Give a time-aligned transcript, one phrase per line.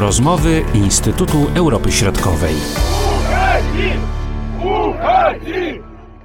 [0.00, 2.54] Rozmowy Instytutu Europy Środkowej.
[2.54, 3.90] Uchodzi!
[4.60, 5.80] Uchodzi!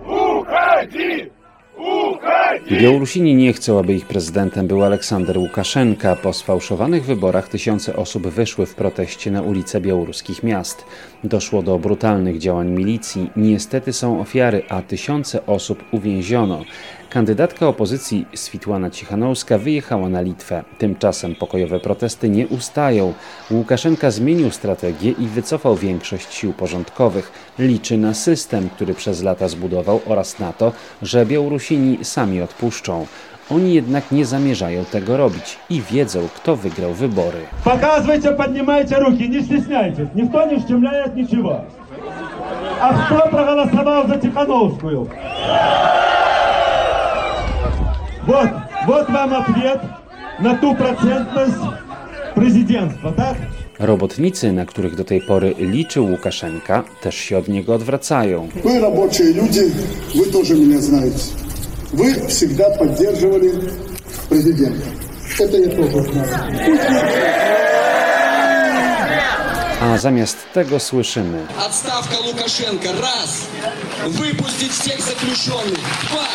[0.05, 1.31] Uchodzi!
[1.77, 2.81] Uchodzi!
[2.81, 6.15] Białorusini nie chcą, aby ich prezydentem był Aleksander Łukaszenka.
[6.15, 10.85] Po sfałszowanych wyborach tysiące osób wyszły w proteście na ulice białoruskich miast.
[11.23, 13.29] Doszło do brutalnych działań milicji.
[13.35, 16.61] Niestety są ofiary, a tysiące osób uwięziono.
[17.13, 20.63] Kandydatka opozycji Switłana Cichanowska wyjechała na Litwę.
[20.77, 23.13] Tymczasem pokojowe protesty nie ustają.
[23.51, 27.31] Łukaszenka zmienił strategię i wycofał większość sił porządkowych.
[27.59, 33.05] Liczy na system, który przez lata zbudował oraz na to, że Białorusini sami odpuszczą.
[33.51, 37.39] Oni jednak nie zamierzają tego robić i wiedzą, kto wygrał wybory.
[37.63, 41.61] Pokazujcie, podniemajcie ruki, nie stysniajcie, nikt nie wciemlaje niczego.
[42.81, 45.05] A kto przegłosował za Cichanowską?
[48.26, 48.48] Вот,
[48.86, 49.80] вот вам ответ
[50.40, 51.56] на ту процентность
[52.34, 53.36] президентства, так?
[53.78, 58.48] Robotnicy, na których do tej pory liczył Łukaszenka, też się od niego odwracają.
[58.64, 59.72] Вы рабочие люди,
[60.14, 61.22] вы тоже меня знаете.
[61.92, 63.52] Вы всегда поддерживали
[64.28, 64.86] президента.
[65.38, 66.28] Это я тоже знаю.
[69.80, 72.88] A zamiast tego słyszymy: Отставка Лукашенко.
[73.00, 73.48] Раз.
[74.06, 75.78] Выпустить всех заключенных.
[76.10, 76.26] Два.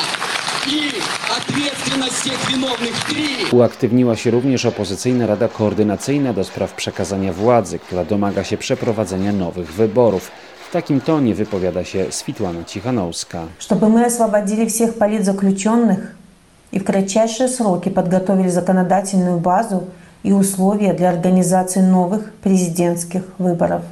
[0.68, 0.94] И
[1.38, 2.94] ответственность всех виновных.
[3.10, 3.58] Три.
[3.58, 9.74] Uaktywniła się również opozycyjna Rada Koordynacyjna do spraw przekazania władzy, która domaga się przeprowadzenia nowych
[9.74, 10.32] wyborów.
[10.70, 13.44] W takim tonie wypowiada się Switłana Cichanouska.
[13.60, 16.16] чтобы мы освободили всех политзаключенных
[16.72, 19.84] и в кратчайшие сроки подготовили законодательную базу
[20.24, 23.84] и условия для организации новых президентских выборов.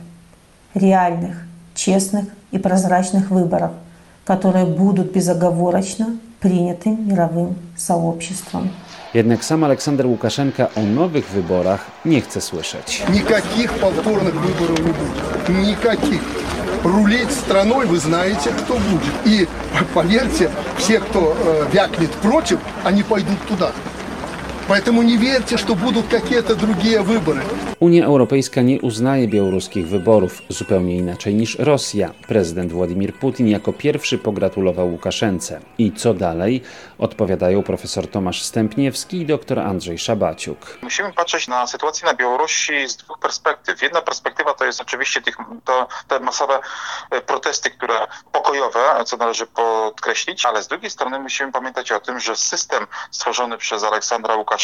[0.73, 1.35] Реальных,
[1.75, 3.71] честных и прозрачных выборов,
[4.25, 6.07] которые будут безоговорочно
[6.39, 8.69] приняты мировым сообществом.
[9.13, 13.03] Jednak sam Aleksander Łukaszenka o nowych wyborach nie chce słyszeć.
[13.09, 15.67] Никаких повторных выборов не будет.
[15.67, 16.21] Никаких.
[16.83, 19.13] Рулить страной вы знаете, кто будет.
[19.25, 19.47] И
[19.93, 23.71] поверьте, все, кто э, вякнет против, они пойдут туда.
[24.67, 27.43] Поэтому не верьте, что будут какие-то другие выборы.
[27.79, 32.09] Unia Europejska nie uznaje białoruskich wyborów, zupełnie inaczej niż Rosja.
[32.27, 35.61] Prezydent Władimir Putin jako pierwszy pogratulował Łukaszence.
[35.77, 36.61] I co dalej?
[36.97, 40.77] Odpowiadają profesor Tomasz Stępniewski i dr Andrzej Szabaciuk.
[40.81, 43.81] Musimy patrzeć na sytuację na Białorusi z dwóch perspektyw.
[43.81, 46.59] Jedna perspektywa to jest oczywiście tych, to, te masowe
[47.11, 52.19] e, protesty, które pokojowe, co należy podkreślić, ale z drugiej strony musimy pamiętać o tym,
[52.19, 54.54] że system stworzony przez Aleksandra Łukaszenkę,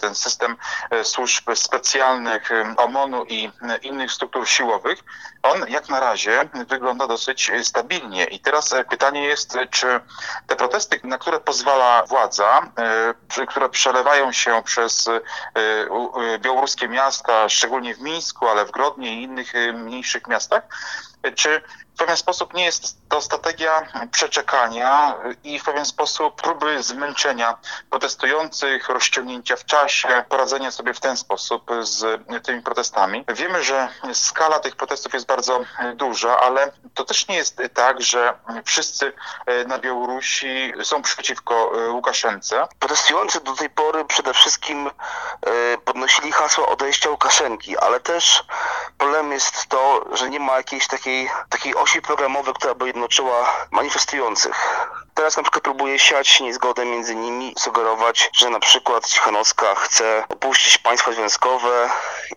[0.00, 0.56] ten system
[0.90, 5.04] e, służb specjalnych, e, OMON-u i e, innych struktur siłowych,
[5.42, 8.24] on jak na razie wygląda dosyć stabilnie.
[8.24, 10.00] I teraz pytanie jest, czy
[10.46, 12.70] te protesty, na które pozwala władza,
[13.48, 15.08] które przelewają się przez
[16.38, 20.62] białoruskie miasta, szczególnie w Mińsku, ale w Grodnie i innych mniejszych miastach,
[21.34, 21.62] czy
[21.96, 25.14] w pewien sposób nie jest to strategia przeczekania
[25.44, 27.58] i w pewien sposób próby zmęczenia
[27.90, 33.24] protestujących, rozciągnięcia w czasie, poradzenia sobie w ten sposób z tymi protestami.
[33.28, 35.60] Wiemy, że skala tych protestów jest bardzo
[35.94, 38.34] duża, ale to też nie jest tak, że
[38.64, 39.12] wszyscy
[39.66, 42.68] na Białorusi są przeciwko Łukaszence.
[42.78, 44.90] Protestujący do tej pory przede wszystkim e,
[45.84, 48.44] podnosili hasła odejścia Łukaszenki, ale też
[48.98, 54.56] problemem jest to, że nie ma jakiejś takiej, takiej osi programowej, która by jednoczyła manifestujących.
[55.14, 60.78] Teraz na przykład próbuje siać niezgodę między nimi, sugerować, że na przykład Cichanowska chce opuścić
[60.78, 61.88] państwa związkowe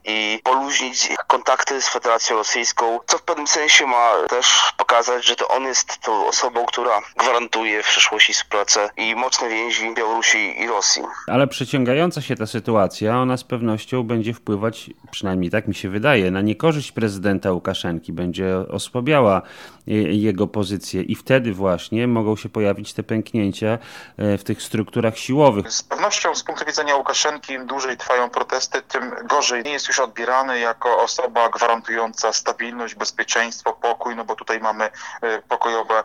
[0.06, 5.48] i poluźnić kontakty z Federacją Rosyjską, co w pewnym sensie ma też pokazać, że to
[5.48, 11.04] on jest tą osobą, która gwarantuje w przyszłości współpracę i mocne więzi Białorusi i Rosji.
[11.28, 16.32] Ale przeciągająca się ta sytuacja, ona z pewnością będzie wpływać, przynajmniej tak mi się wydaje,
[16.32, 19.39] na niekorzyść prezydenta Łukaszenki, będzie osłabiała
[19.88, 23.78] e, jego pozycję i wtedy właśnie mogą się pojawić te pęknięcia
[24.18, 25.72] e, w tych strukturach siłowych.
[25.72, 29.64] Z pewnością z punktu widzenia Łukaszenki im dłużej trwają protesty, tym gorzej.
[29.64, 34.84] Nie jest już odbierany jako osoba gwarantująca stabilność, bezpieczeństwo, pokój, no bo tutaj mamy
[35.22, 36.03] e, pokojowe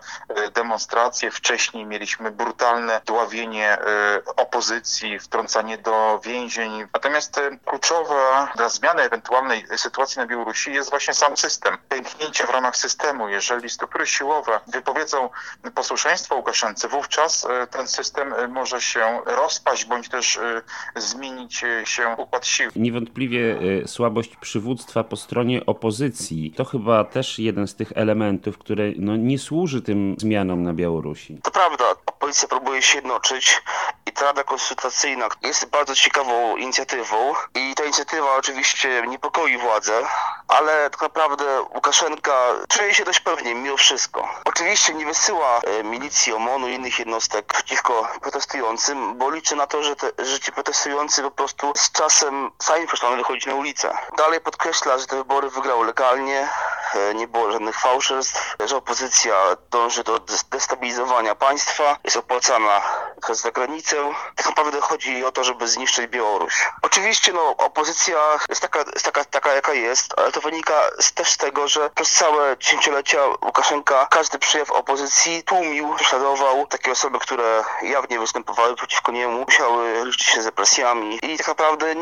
[0.55, 1.31] demonstracje.
[1.31, 3.79] Wcześniej mieliśmy brutalne dławienie
[4.37, 6.87] opozycji, wtrącanie do więzień.
[6.95, 11.77] Natomiast e, kluczowa dla zmiany ewentualnej sytuacji na Białorusi jest właśnie sam system.
[11.89, 13.24] Pęknięcie w ramach systemu.
[13.29, 15.31] Jeżeli struktury siłowe wypowiedzą
[15.75, 20.63] posłuszeństwo Łukaszence, wówczas e, ten system e, może się rozpaść bądź też e,
[20.97, 22.71] zmienić się układ sił.
[22.77, 29.17] Niewątpliwie słabość przywództwa po stronie opozycji to chyba też jeden z tych elementów, które no,
[29.17, 31.39] nie służy tym zmianom na Białorusi.
[31.43, 33.63] To prawda, opozycja próbuje się jednoczyć
[34.07, 40.07] i ta Rada Konsultacyjna jest bardzo ciekawą inicjatywą i ta inicjatywa oczywiście niepokoi władzę,
[40.49, 42.33] ale tak naprawdę Łukaszenka
[42.69, 44.29] czuje się dość pewnie mimo wszystko.
[44.45, 49.83] Oczywiście nie wysyła e, milicji OMON-u i innych jednostek przeciwko protestującym, bo liczy na to,
[49.83, 53.97] że, te, że ci protestujący po prostu z czasem sami przestaną wychodzić na ulicę.
[54.17, 56.49] Dalej podkreśla, że te wybory wygrał legalnie,
[56.95, 59.35] e, nie było żadnych fałszerstw, że opozycja
[59.71, 60.19] dąży do
[60.51, 62.83] destabilizowania państwa, jest opłacana
[63.23, 63.97] przez zagranicę.
[64.37, 66.71] Tak naprawdę chodzi o to, żeby zniszczyć Białoruś.
[66.83, 71.29] Oczywiście no, opozycja jest taka, jest taka, taka jaka jest, ale to wynika z, też
[71.29, 77.63] z tego, że przez całe dziesięciolecia Łukaszenka każdy przejaw opozycji tłumił, prześladował takie osoby, które
[77.83, 81.95] jawnie występowały przeciwko niemu, musiały liczyć się z represjami i tak naprawdę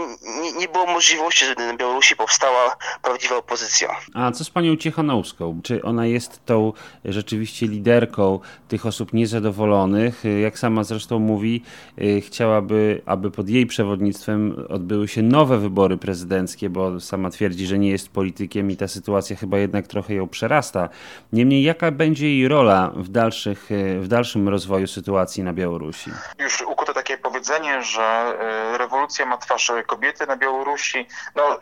[0.42, 3.96] nie, nie było możliwości, żeby na Białorusi powstała prawdziwa opozycja.
[4.14, 5.60] A co z panią Ciechanowską?
[5.64, 6.72] Czy ona jest tą
[7.04, 10.22] rzeczywiście liderką tych osób niezadowolonych?
[10.42, 11.62] Jak sama zresztą mówi,
[11.98, 17.78] y, chciałaby, aby pod jej przewodnictwem odbyły się nowe wybory prezydenckie, bo sama twierdzi, że
[17.78, 20.88] nie jest politykiem i ta sytuacja chyba jednak trochę ją przerasta.
[21.32, 23.68] Niemniej, jaka będzie jej rola w, dalszych,
[24.00, 26.10] w dalszym rozwoju sytuacji na Białorusi?
[26.38, 28.34] Już ukute takie powiedzenie, że
[28.74, 31.06] y, rewolucja ma twarz kobiety na Białorusi.
[31.36, 31.58] No,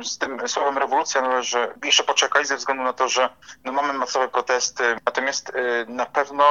[0.00, 3.28] y, z tym słowem rewolucja należy jeszcze poczekać ze względu na to, że
[3.64, 5.52] no, mamy masowe protesty, natomiast
[5.88, 6.44] na pewno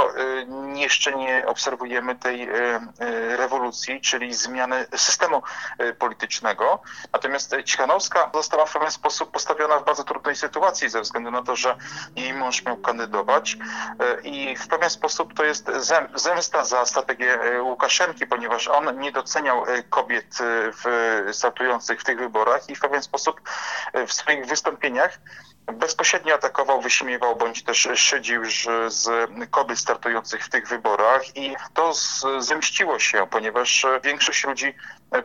[0.75, 2.47] jeszcze nie obserwujemy tej
[3.37, 5.41] rewolucji, czyli zmiany systemu
[5.99, 6.81] politycznego.
[7.13, 11.55] Natomiast Cichanowska została w pewien sposób postawiona w bardzo trudnej sytuacji ze względu na to,
[11.55, 11.77] że
[12.15, 13.57] jej mąż miał kandydować
[14.23, 15.71] i w pewien sposób to jest
[16.15, 20.37] zemsta za strategię Łukaszenki, ponieważ on nie doceniał kobiet
[20.73, 23.41] w, startujących w tych wyborach i w pewien sposób
[24.07, 25.19] w swoich wystąpieniach
[25.73, 28.41] bezpośrednio atakował, wyśmiewał bądź też szydził
[28.87, 29.09] z
[29.51, 31.93] kobiet startujących w tych wyborach i to
[32.39, 34.75] zemściło się, ponieważ większość ludzi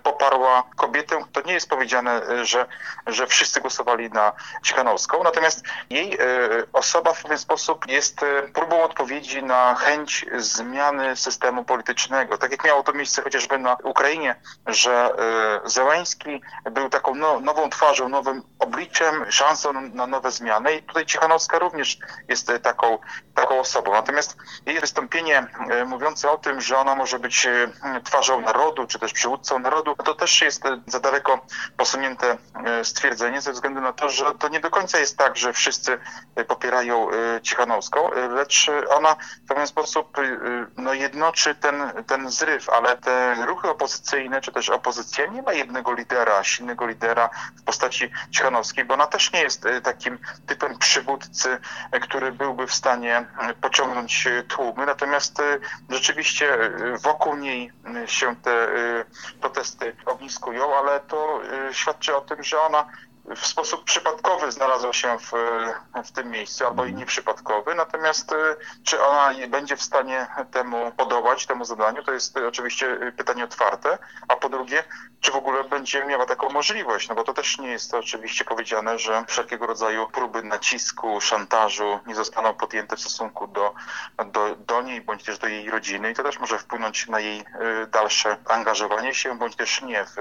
[0.02, 1.24] poparła kobietę.
[1.32, 2.66] To nie jest powiedziane, że,
[3.06, 4.32] że wszyscy głosowali na
[4.62, 6.18] Cichanowską, natomiast jej e,
[6.72, 12.38] osoba w pewien sposób jest e, próbą odpowiedzi na chęć zmiany systemu politycznego.
[12.38, 14.34] Tak jak miało to miejsce chociażby na Ukrainie,
[14.66, 15.14] że
[15.64, 16.40] e, Zełański
[16.70, 21.98] był taką no, nową twarzą, nowym obliczem, szansą na nowe zmiany i tutaj Cichanowska również
[22.28, 22.98] jest taką,
[23.34, 23.92] taką osobą.
[23.92, 25.46] Natomiast jej wystąpienie
[25.86, 27.48] mówiące o tym, że ona może być
[28.04, 31.46] twarzą narodu, czy też przywódcą narodu, to też jest za daleko
[31.76, 35.52] posunięte e, stwierdzenie ze względu na to, że to nie do końca jest tak, że
[35.52, 35.98] wszyscy
[36.48, 40.16] popierają e, Cichanowską, e, lecz ona w pewien sposób
[40.76, 45.92] no, jednoczy ten, ten zryw, ale te ruchy opozycyjne, czy też opozycja nie ma jednego
[45.92, 48.53] lidera, silnego lidera w postaci Cichanowskiej,
[48.86, 51.58] bo ona też nie jest takim typem przywódcy,
[52.02, 53.26] który byłby w stanie
[53.60, 55.42] pociągnąć tłumy, natomiast
[55.88, 56.58] rzeczywiście
[57.02, 57.72] wokół niej
[58.06, 58.68] się te
[59.40, 61.40] protesty ogniskują, ale to
[61.72, 62.86] świadczy o tym, że ona
[63.36, 65.32] w sposób przypadkowy znalazła się w,
[66.04, 67.74] w tym miejscu, albo i nieprzypadkowy.
[67.74, 68.36] Natomiast y,
[68.84, 73.98] czy ona będzie w stanie temu podołać, temu zadaniu, to jest oczywiście pytanie otwarte.
[74.28, 74.84] A po drugie,
[75.20, 77.08] czy w ogóle będzie miała taką możliwość?
[77.08, 82.14] No bo to też nie jest oczywiście powiedziane, że wszelkiego rodzaju próby nacisku, szantażu nie
[82.14, 83.74] zostaną podjęte w stosunku do,
[84.32, 87.40] do, do niej, bądź też do jej rodziny i to też może wpłynąć na jej
[87.40, 87.44] y,
[87.86, 90.16] dalsze angażowanie się, bądź też nie w,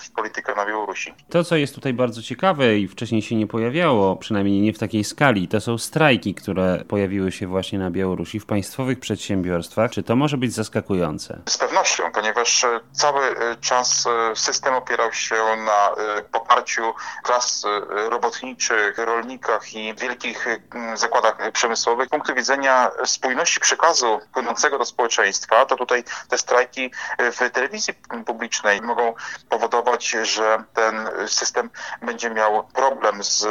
[0.00, 1.14] w politykę na Białorusi.
[1.30, 4.78] To, co jest tutaj bardzo ciekawe, ciekawe i wcześniej się nie pojawiało, przynajmniej nie w
[4.78, 9.90] takiej skali, to są strajki, które pojawiły się właśnie na Białorusi w państwowych przedsiębiorstwach.
[9.90, 11.42] Czy to może być zaskakujące?
[11.48, 15.34] Z pewnością, ponieważ e, cały e, czas e, system opierał się
[15.66, 15.94] na
[16.32, 17.66] poparciu klas
[18.10, 20.46] robotniczych, rolnikach i wielkich
[20.94, 22.06] zakładach przemysłowych.
[22.06, 27.94] Z punktu widzenia spójności przekazu płynącego do społeczeństwa, to tutaj te strajki w telewizji
[28.26, 29.14] publicznej mogą
[29.48, 31.70] powodować, że ten system
[32.02, 33.46] będzie miał problem z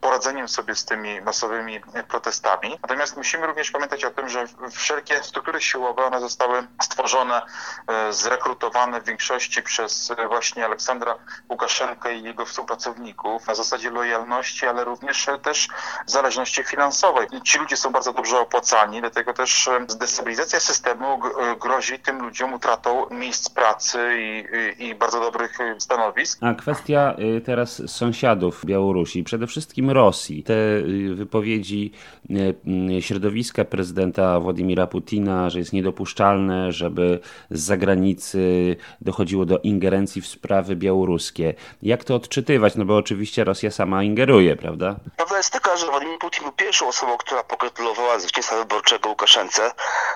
[0.00, 2.78] poradzeniem sobie z tymi masowymi protestami.
[2.82, 7.42] Natomiast musimy również pamiętać o tym, że wszelkie struktury siłowe, one zostały stworzone,
[7.88, 11.14] e, zrekrutowane w większości przez właśnie Aleksandra
[11.48, 15.68] Łukaszenkę i jego współpracowników na zasadzie lojalności, ale również też
[16.06, 17.26] zależności finansowej.
[17.44, 22.54] Ci ludzie są bardzo dobrze opłacani, dlatego też e, destabilizacja systemu e, grozi tym ludziom
[22.54, 24.44] utratą miejsc pracy i,
[24.78, 26.38] i, i bardzo dobrych stanowisk.
[26.42, 27.16] A kwestia
[27.46, 30.42] teraz sąsiadów sąsiadów Białorusi, przede wszystkim Rosji.
[30.42, 31.92] Te y, wypowiedzi
[32.30, 32.54] y,
[32.98, 40.26] y, środowiska prezydenta Władimira Putina, że jest niedopuszczalne, żeby z zagranicy dochodziło do ingerencji w
[40.26, 41.54] sprawy białoruskie.
[41.82, 42.74] Jak to odczytywać?
[42.74, 44.96] No bo oczywiście Rosja sama ingeruje, prawda?
[45.16, 49.72] Prawda jest taka, że Władimir Putin był pierwszą osobą, która pogratulowała zwycięstwa wyborczego Łukaszence.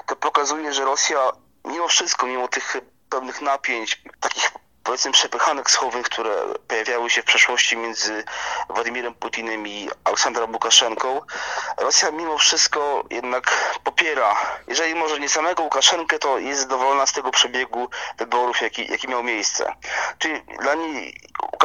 [0.06, 1.18] To pokazuje, że Rosja
[1.64, 2.76] mimo wszystko, mimo tych
[3.10, 4.52] pewnych napięć, takich
[4.84, 6.34] powiedzmy przepychanek słowych, które
[6.68, 8.24] pojawiały się w przeszłości między
[8.68, 11.20] Władimirem Putinem i Aleksandrem Łukaszenką,
[11.76, 17.30] Rosja mimo wszystko jednak popiera, jeżeli może nie samego Łukaszenkę, to jest zadowolona z tego
[17.30, 19.74] przebiegu wyborów, jaki, jaki miał miejsce.
[20.18, 21.20] Czyli dla niej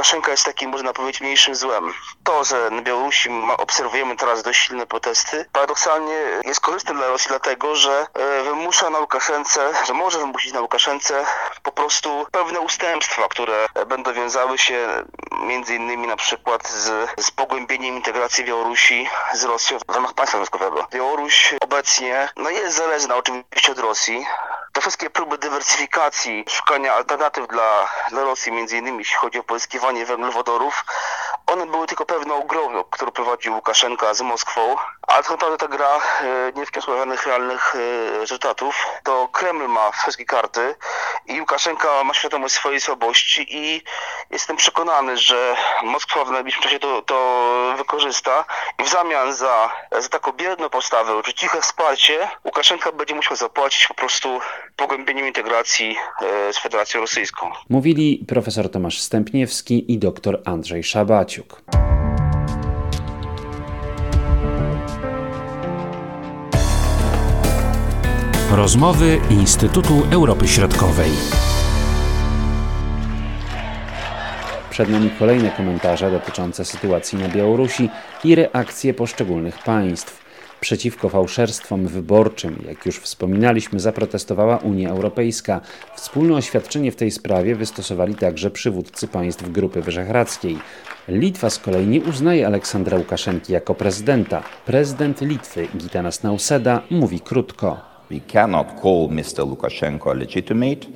[0.06, 1.94] Łukaszenka jest takim, można powiedzieć, mniejszym złem.
[2.24, 7.76] To, że na Białorusi obserwujemy teraz dość silne protesty, paradoksalnie jest korzystne dla Rosji dlatego,
[7.76, 11.26] że e, wymusza na Łukaszence, że może wymusić na Łukaszence
[11.64, 14.88] po prostu pewne ustępstwa, które będą wiązały się
[15.42, 20.88] między innymi na przykład z, z pogłębieniem integracji Białorusi z Rosją w ramach państwa związkowego.
[20.92, 24.26] Białoruś obecnie no jest zależna oczywiście od Rosji,
[24.76, 30.06] te wszystkie próby dywersyfikacji, szukania alternatyw dla, dla Rosji, między innymi jeśli chodzi o pozyskiwanie
[30.06, 30.86] węglowodorów,
[31.48, 35.98] one były tylko pewną grą, którą prowadził Łukaszenka z Moskwą, ale tak naprawdę ta gra
[35.98, 38.86] e, nie wniosła żadnych realnych e, rezultatów.
[39.04, 40.76] To Kreml ma wszystkie karty
[41.26, 43.82] i Łukaszenka ma świadomość swojej słabości i
[44.32, 48.46] jestem przekonany, że Moskwa w najbliższym czasie to, to wykorzysta
[48.80, 53.88] i w zamian za, za taką bierną postawę, czy ciche wsparcie, Łukaszenka będzie musiał zapłacić
[53.88, 54.40] po prostu
[54.76, 57.52] pogłębieniem integracji e, z Federacją Rosyjską.
[57.70, 60.84] Mówili profesor Tomasz Stępniewski i dr Andrzej
[61.36, 61.62] Szabaciuk.
[68.52, 71.12] Rozmowy Instytutu Europy Środkowej.
[74.70, 77.90] Przed nami kolejne komentarze dotyczące sytuacji na Białorusi
[78.24, 80.25] i reakcje poszczególnych państw.
[80.66, 85.62] Przeciwko fałszerstwom wyborczym, jak już wspominaliśmy, zaprotestowała Unia Europejska.
[85.96, 90.58] Wspólne oświadczenie w tej sprawie wystosowali także przywódcy państw Grupy Wyszehradzkiej.
[91.08, 94.44] Litwa z kolei nie uznaje Aleksandra Łukaszenki jako prezydenta.
[94.66, 97.78] Prezydent Litwy, Gitanas Nauseda, mówi krótko.
[98.12, 99.48] We cannot call Mr.
[99.50, 100.88] Lukashenko legitimate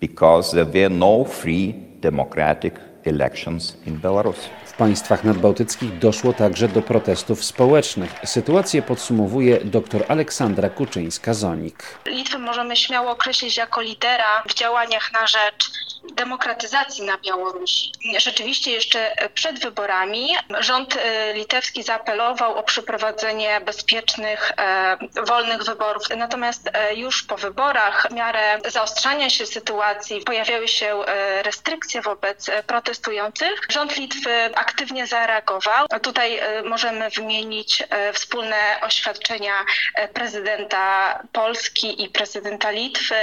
[0.00, 2.74] because there were no free democratic
[3.04, 4.48] elections in Belarus.
[4.80, 8.10] Państwach nadbałtyckich doszło także do protestów społecznych.
[8.24, 11.74] Sytuację podsumowuje dr Aleksandra Kuczyńska-Zonik.
[12.06, 15.70] Litwę możemy śmiało określić jako lidera w działaniach na rzecz
[16.14, 17.92] demokratyzacji na Białorusi.
[18.18, 20.28] Rzeczywiście jeszcze przed wyborami
[20.60, 20.98] rząd y,
[21.34, 24.96] litewski zaapelował o przeprowadzenie bezpiecznych, e,
[25.26, 26.02] wolnych wyborów.
[26.16, 32.50] Natomiast e, już po wyborach, w miarę zaostrzania się sytuacji, pojawiały się e, restrykcje wobec
[32.66, 33.66] protestujących.
[33.68, 34.30] Rząd Litwy
[35.06, 35.86] zareagował.
[36.02, 39.52] Tutaj możemy wymienić wspólne oświadczenia
[40.14, 43.14] prezydenta Polski i prezydenta Litwy,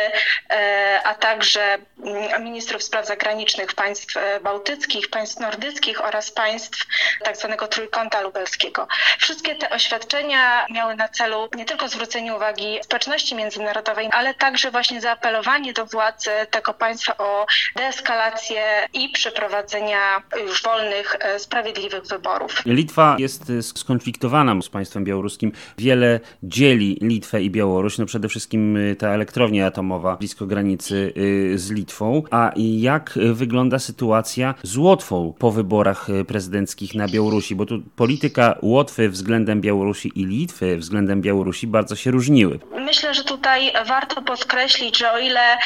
[1.04, 6.86] a także mm, ministrów spraw zagranicznych państw e, bałtyckich, państw nordyckich oraz państw
[7.24, 8.88] tak zwanego trójkąta lubelskiego.
[9.20, 15.02] Wszystkie te oświadczenia miały na celu nie tylko zwrócenie uwagi społeczności międzynarodowej, ale także właśnie
[15.02, 22.62] zaapelowanie do władz tego państwa o deeskalację i przeprowadzenia już wolnych, e, sprawiedliwych wyborów.
[22.66, 25.52] Litwa jest skonfliktowana z państwem białoruskim.
[25.78, 31.60] Wiele dzieli Litwę i Białoruś, no przede wszystkim y, ta elektrownia atomowa blisko granicy y,
[31.60, 32.24] z Litwą.
[32.32, 37.56] A jak wygląda sytuacja z Łotwą po wyborach y, prezydenckich na Białorusi?
[37.56, 42.60] Bo tu polityka Łotwy względem Białorusi i Litwy względem Białorusi bardzo się różniły.
[42.72, 45.58] Myślę, że tutaj warto podkreślić, że o ile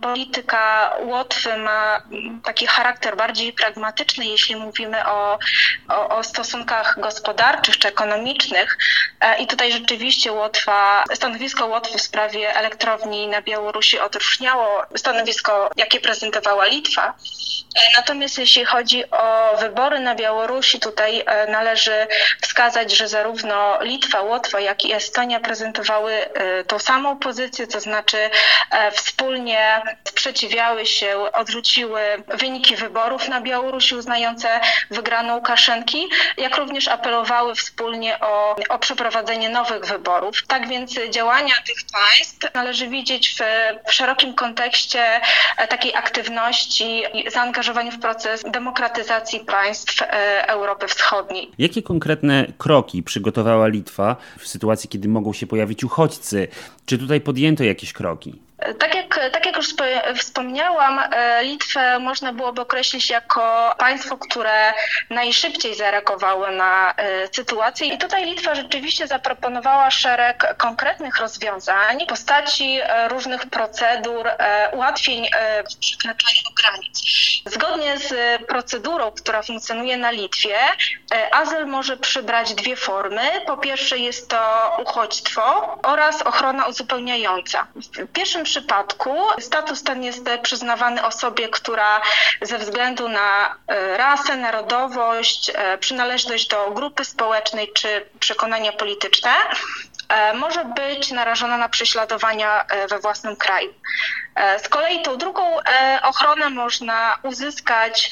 [0.00, 2.02] polityka Łotwy ma
[2.44, 5.38] taki charakter bardziej pragmatyczny, jeśli mówimy o,
[5.88, 8.78] o, o stosunkach gospodarczych czy ekonomicznych,
[9.20, 16.00] e, i tutaj rzeczywiście Łotwa, stanowisko Łotwy w sprawie elektrowni na Białorusi odróżniało stanowisko, jakie
[16.00, 17.14] prezentowała Litwa.
[17.76, 22.06] E, natomiast jeśli chodzi o wybory na Białorusi, tutaj e, należy
[22.40, 26.12] wskazać, że zarówno Litwa, Łotwa, jak i Estonia prezentowały
[26.66, 28.30] tą samą pozycję, to znaczy
[28.92, 33.94] wspólnie sprzeciwiały się, odrzuciły wyniki wyborów na Białorusi
[34.40, 40.46] uznające wygraną Łukaszenki, jak również apelowały wspólnie o, o przeprowadzenie nowych wyborów.
[40.46, 43.42] Tak więc działania tych państw należy widzieć w,
[43.88, 45.20] w szerokim kontekście
[45.68, 51.50] takiej aktywności i zaangażowaniu w proces demokratyzacji państw e, Europy Wschodniej.
[51.58, 56.48] Jakie konkretne kroki przygotowała Litwa w sytuacji, kiedy mogą się pojawić uchodźcy?
[56.86, 58.50] Czy tutaj podjęto jakieś kroki?
[58.60, 59.09] Jak, tak jak
[59.60, 64.72] już wspomniałam, e, Litwę można byłoby określić jako państwo, które
[65.10, 67.86] najszybciej zareagowało na e, sytuację.
[67.86, 74.28] I tutaj Litwa rzeczywiście zaproponowała szereg konkretnych rozwiązań w postaci e, różnych procedur,
[74.72, 75.26] ułatwień
[75.70, 77.02] w przekraczaniu granic.
[77.46, 80.58] Zgodnie z procedurą, która funkcjonuje na Litwie,
[81.32, 83.22] azyl może przybrać dwie formy.
[83.46, 87.66] Po pierwsze jest to uchodźstwo oraz ochrona uzupełniająca.
[87.76, 89.14] W pierwszym przypadku
[89.50, 92.00] status ten jest przyznawany osobie, która
[92.42, 99.30] ze względu na e, rasę, narodowość, e, przynależność do grupy społecznej czy przekonania polityczne
[100.08, 103.74] e, może być narażona na prześladowania we własnym kraju.
[104.58, 105.56] Z kolei tą drugą
[106.02, 108.10] ochronę można uzyskać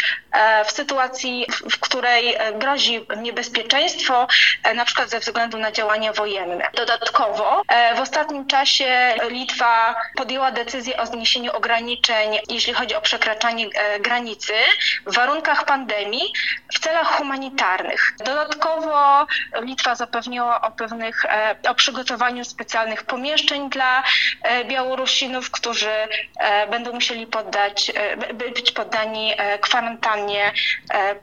[0.64, 4.26] w sytuacji, w której grozi niebezpieczeństwo,
[4.74, 6.70] na przykład ze względu na działania wojenne.
[6.74, 7.62] Dodatkowo
[7.96, 13.66] w ostatnim czasie Litwa podjęła decyzję o zniesieniu ograniczeń, jeśli chodzi o przekraczanie
[14.00, 14.52] granicy
[15.06, 16.32] w warunkach pandemii
[16.74, 18.12] w celach humanitarnych.
[18.18, 19.26] Dodatkowo
[19.62, 21.26] Litwa zapewniła o pewnych,
[21.68, 24.02] o przygotowaniu specjalnych pomieszczeń dla
[24.64, 26.07] Białorusinów, którzy
[26.70, 27.92] będą musieli poddać,
[28.54, 30.52] być poddani kwarantannie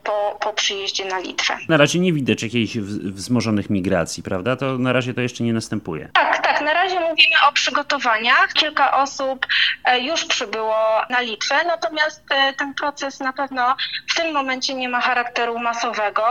[0.03, 1.57] po, po przyjeździe na Litwę.
[1.69, 4.55] Na razie nie widać jakichś wzmożonych migracji, prawda?
[4.55, 6.09] To na razie to jeszcze nie następuje.
[6.13, 6.44] Tak.
[6.65, 8.53] Na razie mówimy o przygotowaniach.
[8.53, 9.47] Kilka osób
[10.01, 10.75] już przybyło
[11.09, 12.23] na Litwę, natomiast
[12.57, 13.75] ten proces na pewno
[14.09, 16.23] w tym momencie nie ma charakteru masowego.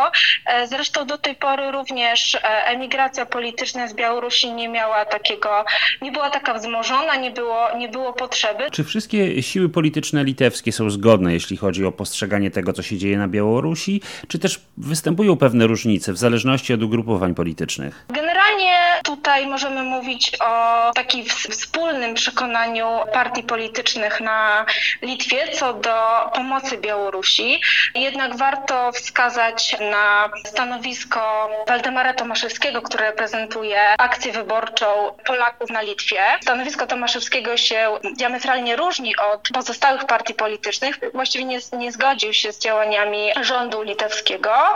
[0.65, 5.65] Zresztą do tej pory również emigracja polityczna z Białorusi nie miała takiego,
[6.03, 8.71] nie była taka wzmożona, nie było, nie było potrzeby.
[8.71, 13.19] Czy wszystkie siły polityczne litewskie są zgodne, jeśli chodzi o postrzeganie tego, co się dzieje
[13.19, 18.07] na Białorusi, czy też występują pewne różnice w zależności od ugrupowań politycznych?
[18.09, 24.67] Generalnie tutaj możemy mówić o takim wspólnym przekonaniu partii politycznych na
[25.03, 27.61] Litwie co do pomocy Białorusi.
[27.95, 34.87] Jednak warto wskazać na stanowisko Waldemara Tomaszewskiego, który reprezentuje akcję wyborczą
[35.27, 36.23] Polaków na Litwie.
[36.43, 41.01] Stanowisko Tomaszewskiego się diametralnie różni od pozostałych partii politycznych.
[41.15, 44.75] Właściwie nie, nie zgodził się z działaniami rządu litewskiego.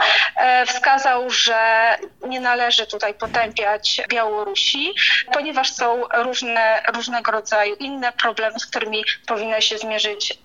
[0.66, 1.58] Wskazał, że
[2.26, 4.94] nie należy tutaj potępiać Białorusi,
[5.38, 10.38] ponieważ są różne, różnego rodzaju inne problemy, z którymi powinna się zmierzyć,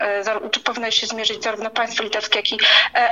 [0.52, 2.58] czy powinno się zmierzyć zarówno państwo litewskie, jak i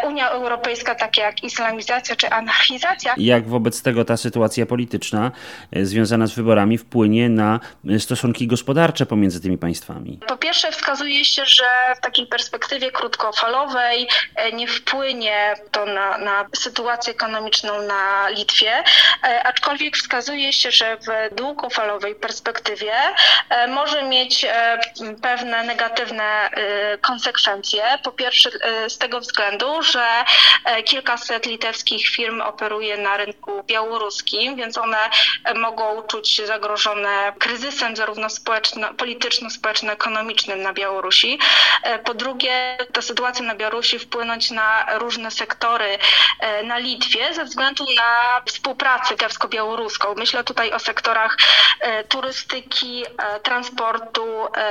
[0.03, 3.13] Unia Europejska, takie jak islamizacja czy anarchizacja.
[3.17, 5.31] Jak wobec tego ta sytuacja polityczna
[5.83, 7.59] związana z wyborami wpłynie na
[7.99, 10.19] stosunki gospodarcze pomiędzy tymi państwami?
[10.27, 11.63] Po pierwsze wskazuje się, że
[11.97, 14.07] w takiej perspektywie krótkofalowej
[14.53, 18.83] nie wpłynie to na, na sytuację ekonomiczną na Litwie,
[19.43, 21.35] aczkolwiek wskazuje się, że w
[21.71, 22.93] długofalowej perspektywie
[23.67, 24.45] może mieć
[25.21, 26.49] pewne negatywne
[27.01, 27.83] konsekwencje.
[28.03, 28.49] Po pierwsze
[28.87, 30.05] z tego względu, że
[30.85, 34.97] kilkaset litewskich firm operuje na rynku białoruskim, więc one
[35.55, 38.27] mogą czuć się zagrożone kryzysem zarówno
[38.97, 41.39] polityczno-społeczno-ekonomicznym na Białorusi.
[42.03, 45.97] Po drugie, ta sytuacja na Białorusi wpłynąć na różne sektory
[46.63, 50.15] na Litwie ze względu na współpracę litewsko-białoruską.
[50.17, 51.37] Myślę tutaj o sektorach
[52.07, 53.03] turystyki,
[53.43, 54.25] transportu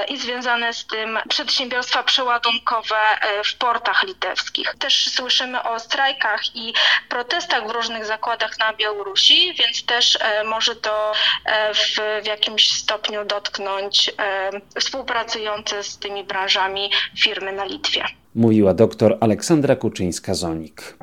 [0.08, 2.96] i związane z tym przedsiębiorstwa przeładunkowe
[3.44, 4.74] w portach litewskich.
[4.78, 6.74] Też słyszymy o strajkach i
[7.08, 11.12] protestach w różnych zakładach na Białorusi, więc też może to
[11.74, 14.12] w, w jakimś stopniu dotknąć
[14.78, 18.04] współpracujące z tymi branżami firmy na Litwie.
[18.34, 20.96] Mówiła dr Aleksandra Kuczyńska-Zonik.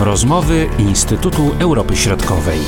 [0.00, 2.58] Rozmowy Instytutu Europy Środkowej.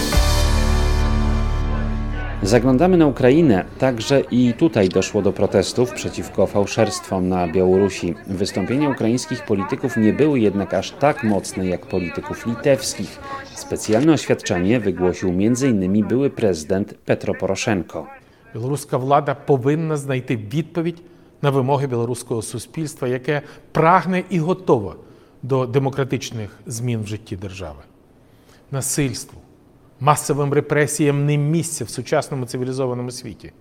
[2.43, 3.65] Zaglądamy na Ukrainę.
[3.79, 8.15] Także i tutaj doszło do protestów przeciwko fałszerstwom na Białorusi.
[8.27, 13.21] Wystąpienia ukraińskich polityków nie były jednak aż tak mocne jak polityków litewskich.
[13.55, 16.07] Specjalne oświadczenie wygłosił m.in.
[16.07, 18.07] były prezydent Petro Poroszenko.
[18.55, 20.25] Białoruska władza powinna znaleźć
[20.61, 20.97] odpowiedź
[21.43, 25.08] na wymogi białoruskiego społeczeństwa, jakie pragnie i gotowe
[25.43, 27.83] до демократичних змін в житті держави.
[28.71, 29.41] Насильству,
[30.01, 33.53] масовим репресіям не місця в сучасному цивілізованому світі.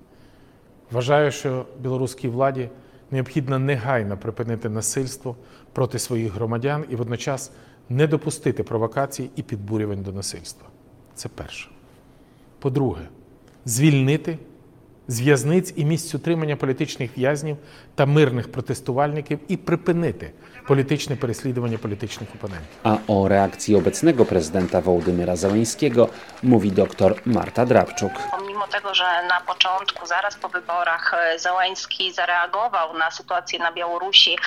[0.92, 2.70] Вважаю, що білоруській владі
[3.12, 5.36] необхідно негайно припинити насильство
[5.74, 7.52] проти своїх громадян і водночас
[7.90, 10.68] не допустити провокацій і підбурювань до насильства.
[11.16, 11.70] Це перше.
[12.60, 13.02] По-друге,
[13.66, 14.40] звільнити
[15.09, 17.57] з в'язниць і місць утримання політичних в'язнів
[17.95, 20.33] та мирних протестувальників і припинити
[20.69, 22.69] polityczne переслідування politycznych oponentów.
[22.85, 26.09] A o reakcji obecnego prezydenta Wołodymyra Zeleńskiego
[26.43, 28.13] mówi dr Marta Drabczuk.
[28.31, 34.39] Pomimo pomimo tego, że na początku, zaraz po wyborach, Załański zareagował na sytuację na Białorusi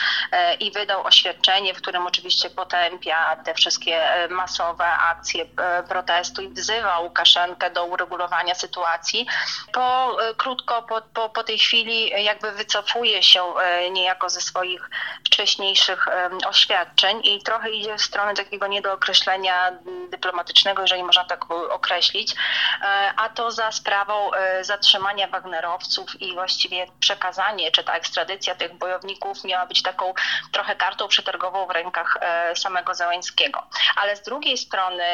[0.60, 5.46] i wydał oświadczenie, w którym oczywiście potępia te wszystkie masowe akcje
[5.90, 9.26] protestu i wzywa Łukaszenkę do uregulowania sytuacji,
[9.74, 10.18] po
[10.51, 13.45] krótko po, po, po tej chwili jakby wycofuje się
[13.91, 14.91] niejako ze swoich
[15.27, 16.07] wcześniejszych
[16.47, 19.73] oświadczeń i trochę idzie w stronę takiego niedookreślenia
[20.11, 22.35] dyplomatycznego, jeżeli można tak określić,
[22.83, 28.75] e, a to za sprawą e, zatrzymania Wagnerowców i właściwie przekazanie, czy ta ekstradycja tych
[28.75, 30.15] bojowników miała być taką
[30.53, 33.67] trochę kartą przetargową w rękach e, samego Załęckiego.
[33.97, 35.05] Ale z drugiej strony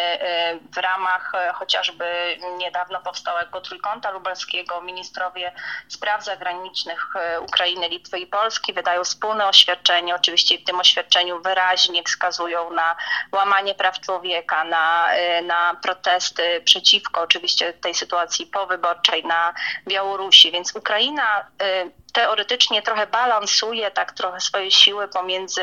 [0.75, 4.81] w ramach chociażby niedawno powstałego trójkąta lubelskiego
[5.27, 5.53] ministrowie
[5.89, 7.07] spraw zagranicznych
[7.41, 10.15] Ukrainy, Litwy i Polski wydają wspólne oświadczenie.
[10.15, 12.97] Oczywiście w tym oświadczeniu wyraźnie wskazują na
[13.33, 19.55] łamanie praw człowieka, na, y, na protesty przeciwko oczywiście tej sytuacji powyborczej na
[19.89, 20.53] Białorusi.
[20.53, 25.63] Więc Ukraina y, teoretycznie trochę balansuje tak trochę swoje siły pomiędzy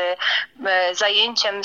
[0.66, 1.62] e, zajęciem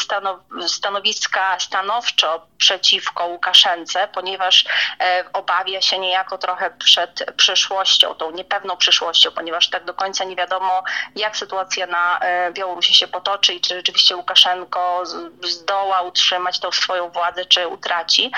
[0.68, 4.66] stanowiska stanowczo przeciwko Łukaszence, ponieważ
[5.00, 10.36] e, obawia się niejako trochę przed przyszłością, tą niepewną przyszłością, ponieważ tak do końca nie
[10.36, 10.84] wiadomo,
[11.16, 15.04] jak sytuacja na e, Białorusi się potoczy i czy rzeczywiście Łukaszenko
[15.44, 18.32] zdoła utrzymać tą swoją władzę, czy utraci.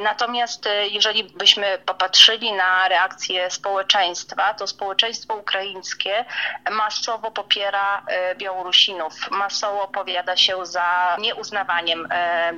[0.00, 6.24] Natomiast jeżeli byśmy popatrzyli na reakcję społeczeństwa, to społeczeństwo ukraińskie ukraińskie
[6.70, 12.14] masowo popiera e, Białorusinów, masowo opowiada się za nieuznawaniem e,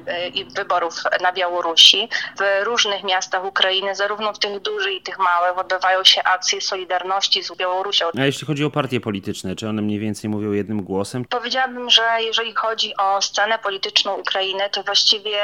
[0.06, 2.08] e, wyborów na Białorusi.
[2.38, 7.42] W różnych miastach Ukrainy, zarówno w tych dużych i tych małych, odbywają się akcje solidarności
[7.42, 8.06] z Białorusią.
[8.18, 11.24] A jeśli chodzi o partie polityczne, czy one mniej więcej mówią jednym głosem?
[11.24, 15.38] Powiedziałabym, że jeżeli chodzi o scenę polityczną Ukrainy, to właściwie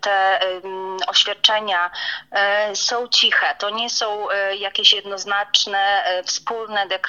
[0.00, 0.40] te
[1.06, 1.90] oświadczenia
[2.74, 3.54] są ciche.
[3.58, 4.26] To nie są
[4.58, 7.01] jakieś jednoznaczne, wspólne deklaracje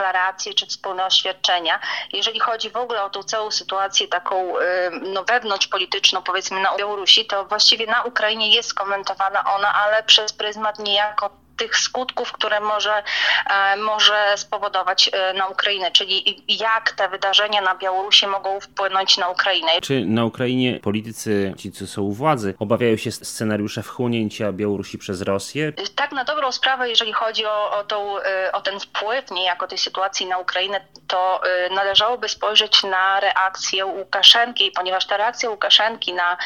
[0.55, 1.79] czy wspólne oświadczenia.
[2.13, 4.53] Jeżeli chodzi w ogóle o tą całą sytuację taką
[5.01, 10.79] no, wewnątrzpolityczną, powiedzmy na Białorusi, to właściwie na Ukrainie jest komentowana ona, ale przez pryzmat
[10.79, 13.03] niejako tych skutków, które może,
[13.49, 19.29] e, może spowodować e, na Ukrainę, czyli jak te wydarzenia na Białorusi mogą wpłynąć na
[19.29, 19.71] Ukrainę.
[19.81, 25.21] Czy na Ukrainie politycy, ci co są u władzy, obawiają się scenariusza wchłonięcia Białorusi przez
[25.21, 25.73] Rosję?
[25.95, 29.77] Tak na dobrą sprawę, jeżeli chodzi o, o, tą, e, o ten wpływ niejako tej
[29.77, 36.37] sytuacji na Ukrainę, to należałoby spojrzeć na reakcję Łukaszenki, ponieważ ta reakcja Łukaszenki na,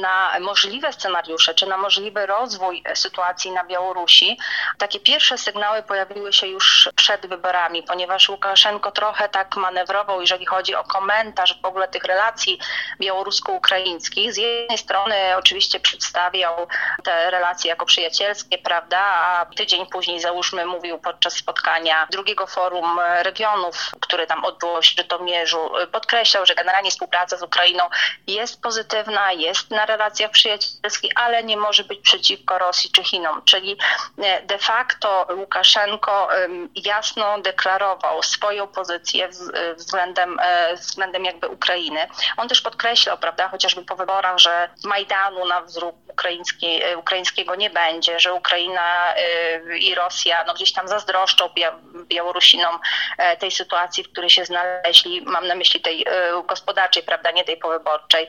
[0.00, 4.25] na możliwe scenariusze, czy na możliwy rozwój sytuacji na Białorusi,
[4.78, 10.74] takie pierwsze sygnały pojawiły się już przed wyborami, ponieważ Łukaszenko trochę tak manewrował, jeżeli chodzi
[10.74, 12.58] o komentarz w ogóle tych relacji
[13.00, 14.32] białorusko-ukraińskich.
[14.32, 16.66] Z jednej strony oczywiście przedstawiał
[17.04, 23.90] te relacje jako przyjacielskie, prawda, a tydzień później załóżmy mówił podczas spotkania drugiego forum regionów,
[24.00, 27.84] które tam odbyło się w Żytomierzu, podkreślał, że generalnie współpraca z Ukrainą
[28.26, 33.76] jest pozytywna, jest na relacjach przyjacielskich, ale nie może być przeciwko Rosji czy Chinom, czyli
[34.42, 36.28] de facto Łukaszenko
[36.74, 39.28] jasno deklarował swoją pozycję
[39.76, 42.06] względem, e, względem jakby Ukrainy.
[42.36, 47.70] On też podkreślał, prawda, chociażby po wyborach, że Majdanu na wzór ukraiński, e, ukraińskiego nie
[47.70, 51.48] będzie, że Ukraina e, i Rosja no, gdzieś tam zazdroszczą
[52.08, 52.78] Białorusinom
[53.38, 56.06] tej sytuacji, w której się znaleźli, mam na myśli tej
[56.48, 58.28] gospodarczej, prawda, nie tej powyborczej.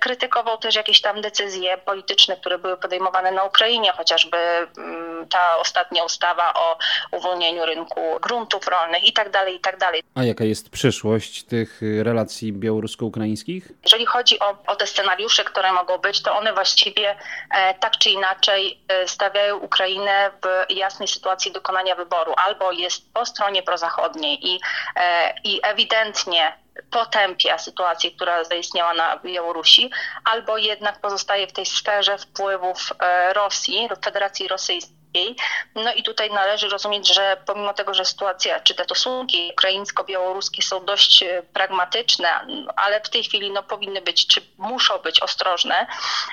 [0.00, 6.04] Krytykował też jakieś tam decyzje polityczne, które były podejmowane na Ukrainie, chociażby mm, ta ostatnia
[6.04, 6.78] ustawa o
[7.12, 10.02] uwolnieniu rynku gruntów rolnych i tak dalej, i tak dalej.
[10.14, 13.68] A jaka jest przyszłość tych y, relacji białorusko-ukraińskich?
[13.82, 17.16] Jeżeli chodzi o, o te scenariusze, które mogą być, to one właściwie
[17.50, 22.32] e, tak czy inaczej e, stawiają Ukrainę w jasnej sytuacji dokonania wyboru.
[22.36, 24.60] Albo jest po stronie prozachodniej i,
[24.96, 26.52] e, i ewidentnie
[26.90, 29.90] potępia sytuację, która zaistniała na Białorusi,
[30.24, 34.99] albo jednak pozostaje w tej sferze wpływów e, Rosji, Federacji Rosyjskiej
[35.74, 40.84] no i tutaj należy rozumieć, że pomimo tego, że sytuacja, czy te stosunki ukraińsko-białoruskie są
[40.84, 42.28] dość e, pragmatyczne,
[42.76, 45.86] ale w tej chwili no, powinny być, czy muszą być ostrożne,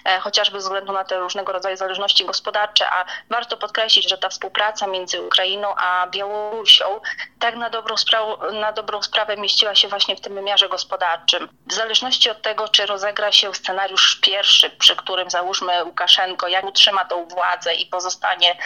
[0.06, 4.30] e, chociażby ze względu na te różnego rodzaju zależności gospodarcze, a warto podkreślić, że ta
[4.30, 7.00] współpraca między Ukrainą a Białorusią
[7.40, 11.50] tak na dobrą, sprawę, na dobrą sprawę mieściła się właśnie w tym wymiarze gospodarczym.
[11.68, 17.06] W zależności od tego, czy rozegra się scenariusz pierwszy, przy którym załóżmy Łukaszenko, jak utrzyma
[17.06, 18.58] tą władzę i pozostanie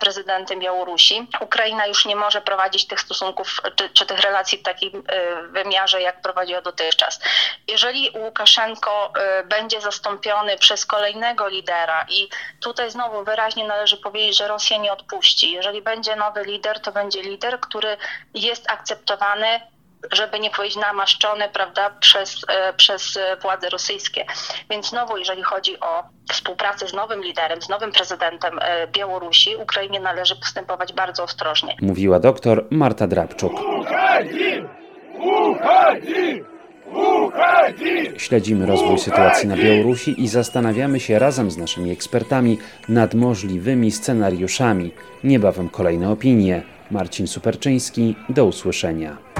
[0.00, 1.28] prezydentem Białorusi.
[1.40, 6.02] Ukraina już nie może prowadzić tych stosunków czy, czy tych relacji w takim e, wymiarze,
[6.02, 7.20] jak prowadziła dotychczas.
[7.68, 9.12] Jeżeli Łukaszenko
[9.44, 12.28] będzie zastąpiony przez kolejnego lidera i
[12.60, 15.52] tutaj znowu wyraźnie należy powiedzieć, że Rosja nie odpuści.
[15.52, 17.96] Jeżeli będzie nowy lider, to będzie lider, który
[18.34, 19.60] jest akceptowany
[20.12, 24.24] żeby nie powiedzieć namaszczone, prawda, przez, e, przez władze rosyjskie.
[24.70, 30.00] Więc znowu, jeżeli chodzi o współpracę z nowym liderem, z nowym prezydentem e, Białorusi, Ukrainie
[30.00, 31.76] należy postępować bardzo ostrożnie.
[31.82, 33.52] Mówiła doktor Marta Drabczuk.
[35.18, 36.44] Uchodzi!
[36.86, 38.12] Uchodzi!
[38.16, 42.58] Śledzimy rozwój sytuacji na Białorusi i zastanawiamy się razem z naszymi ekspertami
[42.88, 44.92] nad możliwymi scenariuszami.
[45.24, 46.62] Niebawem kolejne opinie.
[46.90, 49.39] Marcin Superczyński, do usłyszenia.